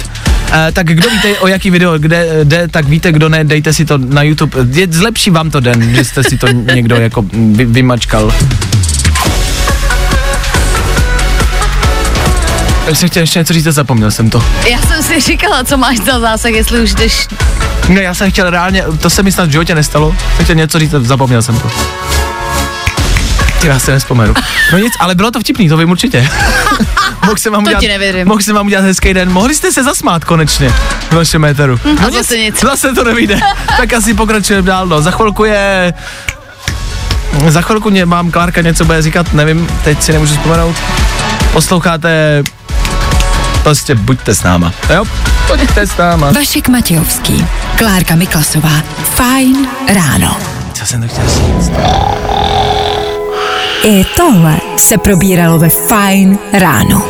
[0.54, 3.86] E, tak kdo víte, o jaký video kde jde, tak víte, kdo ne, dejte si
[3.86, 4.58] to na YouTube.
[4.72, 8.34] Je, zlepší vám to den, že jste si to někdo jako vy, vymačkal.
[12.88, 14.44] Já jsem chtěl ještě něco říct a zapomněl jsem to.
[14.72, 17.28] Já jsem si říkala, co máš za zásah, jestli už jdeš
[17.90, 20.80] Ne, já jsem chtěl reálně, to se mi snad v životě nestalo, jsem chtěl něco
[20.80, 21.72] říct a zapomněl jsem to.
[23.64, 24.34] Ty, Já se nespomenu.
[24.72, 26.30] No nic, ale bylo to vtipný, to vím určitě.
[27.26, 28.28] mohl jsem vám To udělat, ti nevěřím.
[28.28, 29.32] mohl jsem vám udělat hezký den.
[29.32, 30.70] Mohli jste se zasmát konečně
[31.10, 31.80] v vašem éteru.
[31.86, 32.60] Hm, a no zase nic.
[32.60, 33.40] Zase to nevíde.
[33.78, 34.88] tak asi pokračujeme dál.
[34.88, 35.02] No.
[35.02, 35.94] Za chvilku je...
[37.48, 40.76] Za chvilku mě, mám Klárka něco bude říkat, nevím, teď si nemůžu vzpomenout.
[41.54, 42.44] Posloucháte...
[43.64, 44.74] Prostě buďte s náma.
[44.94, 45.06] Jo?
[45.48, 46.32] Buďte s náma.
[46.32, 47.46] Vašek Matějovský.
[47.78, 48.84] Klárka Miklasová.
[49.16, 50.38] Fine ráno.
[50.74, 51.72] Co jsem to chtěl říct?
[53.84, 57.06] I tohle se probíralo ve Fine ráno.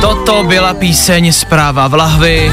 [0.00, 2.52] Toto byla píseň Zpráva v lahvi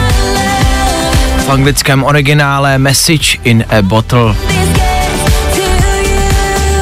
[1.45, 4.35] v anglickém originále Message in a Bottle.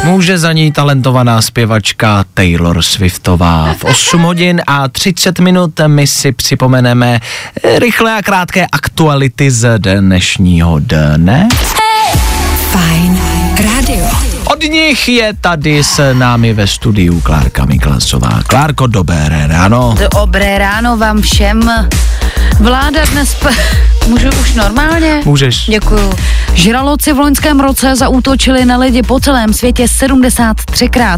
[0.04, 3.76] Může za ní talentovaná zpěvačka Taylor Swiftová.
[3.78, 7.20] V 8 hodin a 30 minut my si připomeneme
[7.78, 11.48] rychlé a krátké aktuality z dnešního dne.
[12.72, 13.37] Fine rádio.
[14.52, 18.40] Od nich je tady s námi ve studiu Klárka Miklasová.
[18.48, 19.96] Klárko, dobré ráno.
[20.14, 21.88] Dobré ráno vám všem.
[22.60, 23.34] Vláda dnes...
[23.36, 25.22] P- Můžu už normálně?
[25.26, 25.66] Můžeš.
[25.66, 26.14] Děkuju.
[26.54, 31.18] Žraloci v loňském roce zaútočili na lidi po celém světě 73krát.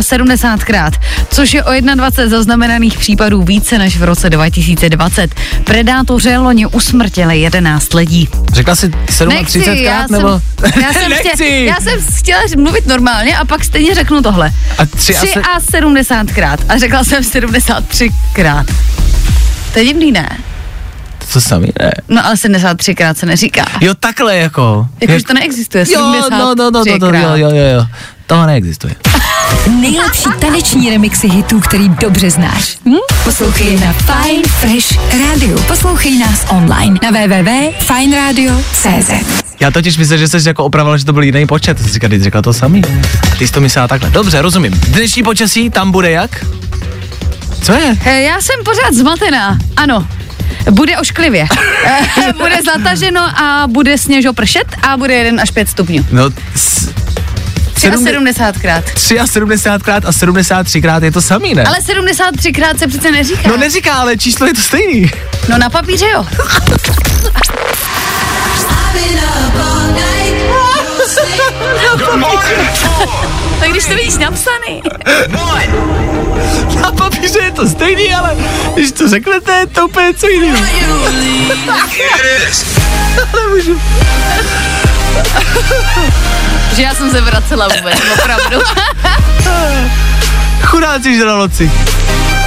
[0.00, 0.90] 73krát,
[1.30, 5.34] což je o 21 zaznamenaných případů více než v roce 2020.
[5.64, 8.28] Predátoři loni usmrtili 11 lidí.
[8.52, 10.40] Řekla jsi 37 Nechci, krát já nebo?
[10.68, 11.28] jsem, já jsem, Nechci.
[11.28, 14.50] chtěla, já jsem chtěla mluvit normálně a pak stejně řeknu tohle.
[14.78, 16.56] A tři a se- a 70krát.
[16.68, 18.64] A řekla jsem 73krát.
[19.72, 20.28] To je divný, ne?
[21.32, 21.90] To samý, ne?
[22.08, 23.64] No ale 73krát se neříká.
[23.80, 24.86] Jo, takhle jako.
[25.00, 25.84] Jakože to neexistuje.
[25.92, 27.86] Jo, no, no, no, no, no, jo, jo, jo, jo.
[28.26, 28.94] To neexistuje.
[29.80, 32.76] Nejlepší taneční remixy hitů, který dobře znáš.
[32.86, 32.94] Hm?
[33.24, 35.60] Poslouchej na Fine Fresh Radio.
[35.60, 39.10] Poslouchej nás online na www.fineradio.cz
[39.60, 41.78] Já totiž myslím, že jsi jako opravila, že to byl jiný počet.
[41.78, 42.82] Jsi říkala, jsi řekla to samý.
[43.32, 44.10] A ty jsi to myslela takhle.
[44.10, 44.72] Dobře, rozumím.
[44.72, 46.44] Dnešní počasí tam bude jak?
[47.62, 47.96] Co je?
[48.04, 49.58] Eh, Já jsem pořád zmatená.
[49.76, 50.06] Ano.
[50.70, 51.46] Bude ošklivě.
[52.28, 56.06] Eh, bude zataženo a bude sněžo pršet a bude 1 až 5 stupňů.
[56.12, 56.88] No, s,
[57.76, 58.82] 73krát.
[58.96, 61.64] 73 krát a 73 krát je to samý, ne?
[61.64, 63.48] Ale 73krát se přece neříká.
[63.48, 65.10] No neříká, ale číslo je to stejný.
[65.48, 66.26] No na papíře jo.
[73.60, 74.82] Tak když to vidíš napsaný.
[76.80, 78.36] Na papíře je to stejný, ale
[78.74, 80.58] když to řeknete, je to úplně co jiného.
[83.34, 83.80] Nemůžu.
[86.76, 88.58] Že já jsem se vracela vůbec, opravdu.
[90.62, 91.70] Chudáci žraloci.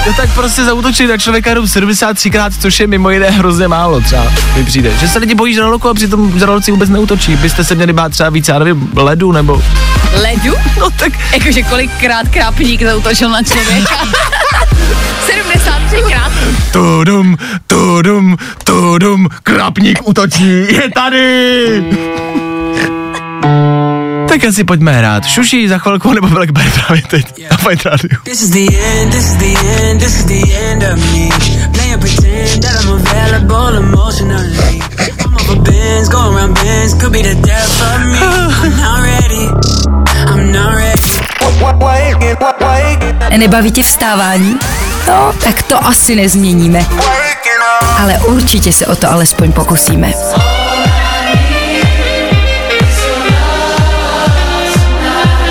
[0.05, 4.23] To tak prostě zautočili na člověka jenom 73krát, což je mimo jiné hrozně málo třeba,
[4.55, 4.91] mi přijde.
[4.99, 7.35] Že se lidi bojí žraloku a přitom žraloci vůbec neútočí.
[7.35, 9.63] Byste se měli bát třeba víc, já nevím, ledu nebo...
[10.21, 10.53] Ledu?
[10.79, 11.13] No tak...
[11.33, 13.95] Jakože kolikrát krápník zautočil na člověka.
[15.25, 16.31] 73 krát.
[16.71, 17.37] Tudum,
[17.67, 21.83] tudum, tudum, krapník útočí, je tady!
[24.39, 25.27] Tak asi pojďme hrát.
[25.27, 28.19] Šuší za chvilku nebo Blackberry právě teď na Fight Radio.
[28.23, 31.29] This is the end, this is the end, this is the end of me.
[31.73, 34.81] Playing pretend that I'm available emotionally.
[35.25, 38.17] I'm over bins, going around bins, could be the death of me.
[38.63, 39.49] I'm not ready,
[40.27, 40.99] I'm not ready.
[43.37, 44.59] Nebaví tě vstávání?
[45.07, 46.85] No, tak to asi nezměníme.
[47.99, 50.13] Ale určitě se o to alespoň pokusíme.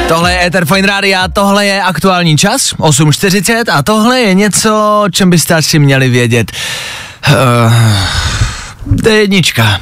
[0.09, 5.31] Tohle je Ether Fine Radio, tohle je aktuální čas, 8.40 a tohle je něco, čem
[5.31, 6.53] byste asi měli vědět.
[7.31, 7.73] Uh,
[9.03, 9.81] to je jednička.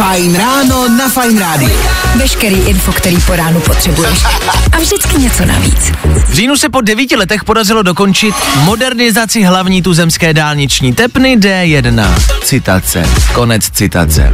[0.00, 1.80] Fajn ráno na Fajn rádiu.
[2.16, 4.24] Veškerý info, který po ránu potřebuješ.
[4.72, 5.92] A vždycky něco navíc.
[6.28, 8.34] V říjnu se po devíti letech podařilo dokončit
[8.64, 12.14] modernizaci hlavní tuzemské dálniční tepny D1.
[12.44, 13.08] Citace.
[13.34, 14.32] Konec citace.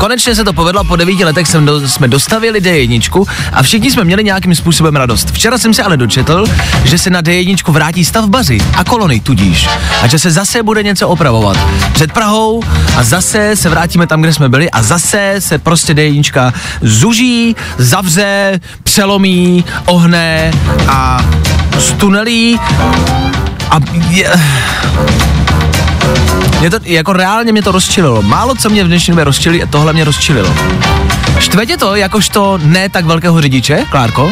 [0.00, 4.04] Konečně se to povedlo, po devíti letech jsem do, jsme dostavili D1 a všichni jsme
[4.04, 5.30] měli nějakým způsobem radost.
[5.30, 6.44] Včera jsem se ale dočetl,
[6.84, 9.68] že se na D1 vrátí stavbaři a kolony tudíž
[10.02, 11.56] a že se zase bude něco opravovat.
[11.92, 12.62] Před Prahou
[12.96, 14.99] a zase se vrátíme tam, kde jsme byli a zase
[15.38, 20.52] se prostě D1 zuží, zavře, přelomí, ohne
[20.88, 21.24] a
[21.78, 22.60] stunelí
[23.70, 23.78] a
[24.08, 24.30] je,
[26.60, 28.22] mě to, jako reálně mě to rozčililo.
[28.22, 30.54] Málo co mě v dnešní době rozčilí a tohle mě rozčililo.
[31.38, 34.30] Štve tě to jakožto ne tak velkého řidiče, Klárko?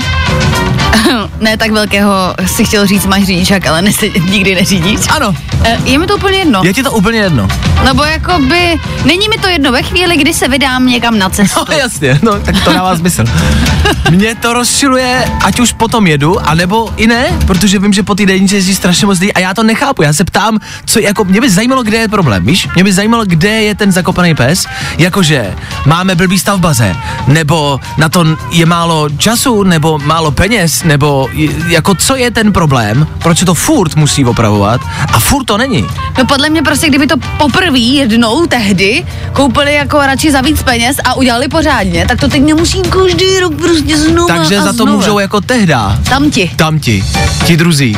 [1.40, 3.90] ne tak velkého si chtěl říct, máš řidičák, ale ne,
[4.30, 5.00] nikdy neřídíš.
[5.08, 5.34] Ano.
[5.64, 6.60] E, je mi to úplně jedno.
[6.64, 7.48] Je ti to úplně jedno?
[7.84, 11.30] No bo jako by, není mi to jedno ve chvíli, kdy se vydám někam na
[11.30, 11.60] cestu.
[11.68, 13.24] No jasně, no tak to dává smysl.
[14.10, 18.26] Mě to rozčiluje, ať už potom jedu, anebo i ne, protože vím, že po té
[18.26, 20.02] dennici jezdí strašně moc lidí a já to nechápu.
[20.02, 22.68] Já se ptám, co jako, mě by zajímalo, kde je problém, víš?
[22.74, 24.66] Mě by zajímalo, kde je ten zakopaný pes,
[24.98, 25.54] jakože
[25.86, 26.96] máme blbý stav v baze,
[27.26, 31.28] nebo na to je málo času, nebo málo peněz, nebo
[31.68, 34.80] jako co je ten problém, proč se to furt musí opravovat
[35.12, 35.86] a furt to není.
[36.18, 40.96] No podle mě prostě, kdyby to poprvé jednou tehdy koupili jako radši za víc peněz
[41.04, 44.72] a udělali pořádně, tak to teď nemusí každý rok prostě znovu Takže a za to
[44.72, 44.92] znova.
[44.92, 45.98] můžou jako tehda.
[46.08, 46.50] Tam ti.
[46.56, 47.04] Tam ti.
[47.44, 47.96] Ti druzí.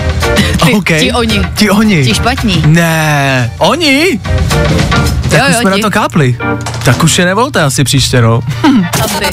[0.64, 1.00] Ty- okay.
[1.00, 1.42] ti oni.
[1.54, 2.04] Ti oni.
[2.04, 2.62] Ti špatní.
[2.66, 4.20] Ne, oni?
[5.30, 5.80] Tak Jo, už jo, jsme ti.
[5.80, 6.36] na to kápli.
[6.84, 8.40] Tak už je nevolte asi příště, no.
[9.04, 9.24] Asi.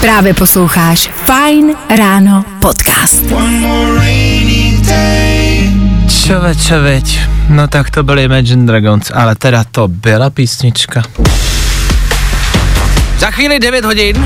[0.00, 3.22] Právě posloucháš Fine Ráno podcast.
[6.26, 7.18] Čověč, čověč.
[7.48, 11.02] No tak to byly Imagine Dragons, ale teda to byla písnička.
[13.18, 14.24] Za chvíli 9 hodin.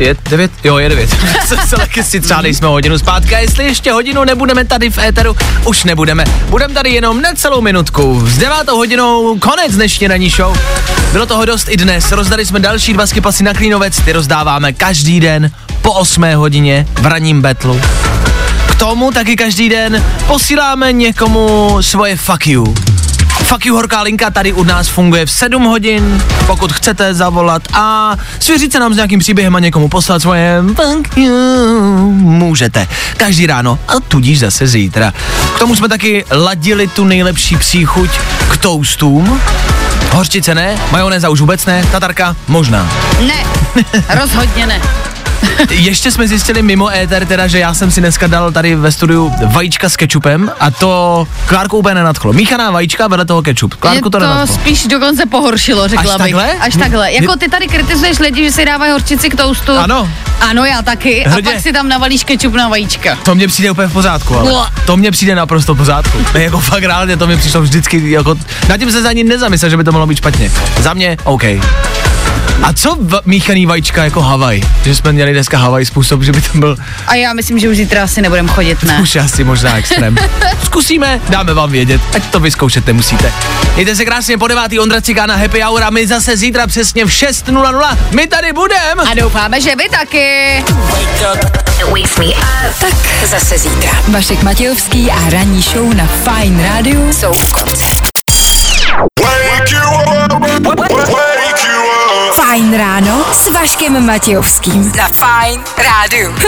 [0.00, 0.50] Je 9?
[0.64, 1.10] Jo, je 9.
[1.46, 4.90] Se se taky si třeba nejsme o hodinu zpátky a jestli ještě hodinu nebudeme tady
[4.90, 6.24] v éteru, už nebudeme.
[6.48, 8.22] Budeme tady jenom necelou minutku.
[8.26, 10.58] S 9 hodinou konec dnešní ranní show.
[11.12, 12.12] Bylo toho dost i dnes.
[12.12, 15.50] Rozdali jsme další dva skipasy na Klínovec, ty rozdáváme každý den
[15.82, 17.80] po 8 hodině v ranním betlu.
[18.66, 22.74] K tomu taky každý den posíláme někomu svoje fuck you.
[23.42, 28.16] Fuck you horká linka tady u nás funguje v 7 hodin, pokud chcete zavolat a
[28.38, 31.34] svěřit se nám s nějakým příběhem a někomu poslat svoje fuck you.
[32.12, 32.88] Můžete.
[33.16, 35.12] Každý ráno a tudíž zase zítra.
[35.56, 38.10] K tomu jsme taky ladili tu nejlepší příchuť
[38.50, 39.40] k toastům.
[40.10, 42.90] Hořčice ne, majonéza už vůbec ne, tatarka možná.
[43.26, 43.44] Ne,
[44.08, 44.80] rozhodně ne.
[45.70, 49.32] Ještě jsme zjistili mimo éter teda, že já jsem si dneska dal tady ve studiu
[49.46, 52.32] vajíčka s kečupem a to Klárku úplně nenadchlo.
[52.32, 53.74] Míchaná vajíčka vedle toho kečup.
[53.74, 54.54] Klárku Mě to to nenadchlo.
[54.56, 56.18] spíš dokonce pohoršilo, řekla Až bych.
[56.18, 56.52] takhle?
[56.60, 57.12] Až Mě- takhle.
[57.12, 59.72] Jako mě- ty tady kritizuješ lidi, že si dávají horčici k toastu.
[59.78, 60.08] Ano.
[60.40, 61.24] Ano, já taky.
[61.26, 61.50] Hrdě.
[61.50, 63.18] A pak si tam navalíš kečup na vajíčka.
[63.22, 64.52] To mně přijde úplně v pořádku, ale
[64.86, 66.18] to mně přijde naprosto v pořádku.
[66.38, 68.34] Jako fakt reálně to mi přišlo vždycky, jako,
[68.68, 70.50] na tím se za ní nezamyslel, že by to mohlo být špatně.
[70.80, 71.42] Za mě, OK.
[72.62, 74.60] A co v- míchaný vajíčka jako Havaj?
[74.84, 76.76] Že jsme měli dneska Havaj způsob, že by to byl
[77.06, 78.98] A já myslím, že už zítra asi nebudem chodit, ne?
[79.02, 80.16] už asi možná extrém.
[80.64, 83.32] Zkusíme, dáme vám vědět, ať to vyzkoušet nemusíte.
[83.74, 87.08] Mějte se krásně po devátý Ondra Cigána Happy Hour a my zase zítra přesně v
[87.08, 87.96] 6.00.
[88.10, 89.00] My tady budem.
[89.10, 90.64] A doufáme, že vy taky.
[92.80, 92.94] Tak
[93.26, 93.90] zase zítra.
[94.08, 98.09] Vašek Matějovský a ranní show na Fine Radio jsou u konce.
[102.70, 104.82] Fajn ráno s Vaškem Matějovským.
[104.82, 106.30] Za Fine Radio.
[106.30, 106.42] Wake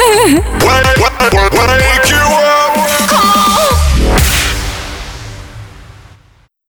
[2.10, 2.16] you
[2.76, 2.81] up.